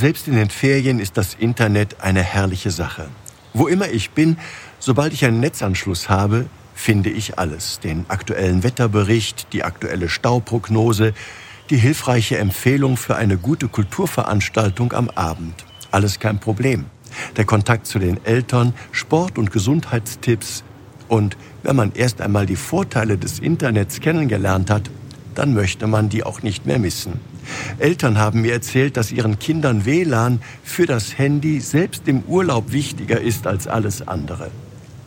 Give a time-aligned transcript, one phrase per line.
[0.00, 3.08] Selbst in den Ferien ist das Internet eine herrliche Sache.
[3.52, 4.38] Wo immer ich bin,
[4.78, 7.80] sobald ich einen Netzanschluss habe, finde ich alles.
[7.80, 11.12] Den aktuellen Wetterbericht, die aktuelle Stauprognose,
[11.68, 15.66] die hilfreiche Empfehlung für eine gute Kulturveranstaltung am Abend.
[15.90, 16.86] Alles kein Problem.
[17.36, 20.64] Der Kontakt zu den Eltern, Sport- und Gesundheitstipps.
[21.08, 24.90] Und wenn man erst einmal die Vorteile des Internets kennengelernt hat,
[25.40, 27.18] dann möchte man die auch nicht mehr missen.
[27.78, 33.18] Eltern haben mir erzählt, dass ihren Kindern WLAN für das Handy selbst im Urlaub wichtiger
[33.18, 34.50] ist als alles andere.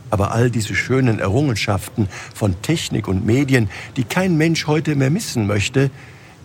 [0.09, 5.45] Aber all diese schönen Errungenschaften von Technik und Medien, die kein Mensch heute mehr missen
[5.45, 5.91] möchte,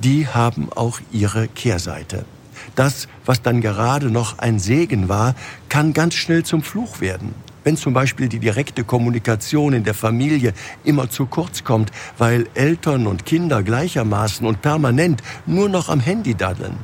[0.05, 2.27] die haben auch ihre Kehrseite.
[2.75, 5.35] Das, was dann gerade noch ein Segen war,
[5.71, 7.35] kann ganz schnell zum Fluch werden.
[7.69, 10.55] Wenn zum Beispiel die direkte Kommunikation in der Familie
[10.85, 16.35] immer zu kurz kommt, weil Eltern und Kinder gleichermaßen und permanent nur noch am Handy
[16.35, 16.79] daddeln.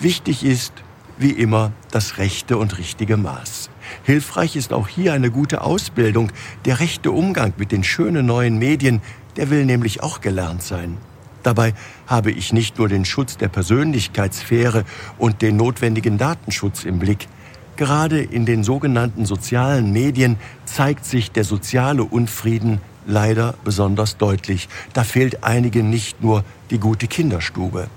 [0.00, 0.72] Wichtig ist,
[1.16, 3.70] wie immer, das rechte und richtige Maß.
[4.02, 6.32] Hilfreich ist auch hier eine gute Ausbildung.
[6.64, 9.02] Der rechte Umgang mit den schönen neuen Medien,
[9.36, 10.96] der will nämlich auch gelernt sein.
[11.44, 11.72] Dabei
[12.08, 14.84] habe ich nicht nur den Schutz der Persönlichkeitssphäre
[15.18, 17.28] und den notwendigen Datenschutz im Blick.
[17.76, 24.68] Gerade in den sogenannten sozialen Medien zeigt sich der soziale Unfrieden leider besonders deutlich.
[24.94, 27.88] Da fehlt einigen nicht nur die gute Kinderstube.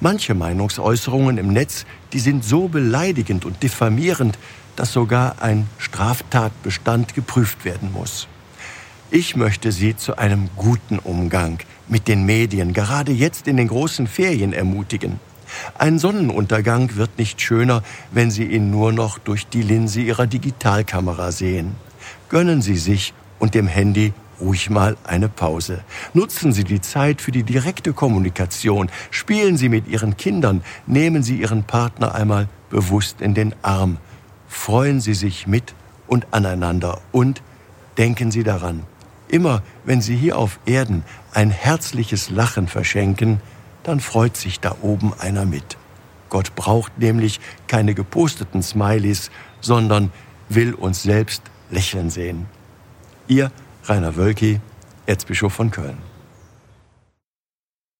[0.00, 4.38] Manche Meinungsäußerungen im Netz, die sind so beleidigend und diffamierend,
[4.76, 8.28] dass sogar ein Straftatbestand geprüft werden muss.
[9.10, 11.58] Ich möchte Sie zu einem guten Umgang
[11.88, 15.18] mit den Medien, gerade jetzt in den großen Ferien, ermutigen.
[15.78, 21.32] Ein Sonnenuntergang wird nicht schöner, wenn Sie ihn nur noch durch die Linse Ihrer Digitalkamera
[21.32, 21.76] sehen.
[22.28, 25.80] Gönnen Sie sich und dem Handy ruhig mal eine Pause.
[26.14, 28.90] Nutzen Sie die Zeit für die direkte Kommunikation.
[29.10, 30.62] Spielen Sie mit Ihren Kindern.
[30.86, 33.98] Nehmen Sie Ihren Partner einmal bewusst in den Arm.
[34.48, 35.74] Freuen Sie sich mit
[36.06, 37.42] und aneinander und
[37.98, 38.82] denken Sie daran.
[39.28, 43.40] Immer wenn Sie hier auf Erden ein herzliches Lachen verschenken,
[43.82, 45.76] dann freut sich da oben einer mit.
[46.28, 49.30] Gott braucht nämlich keine geposteten Smileys,
[49.60, 50.12] sondern
[50.48, 52.46] will uns selbst lächeln sehen.
[53.26, 53.50] Ihr
[53.84, 54.60] Rainer Wölki,
[55.06, 55.98] Erzbischof von Köln.